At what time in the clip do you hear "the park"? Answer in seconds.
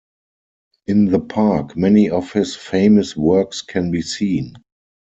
1.11-1.77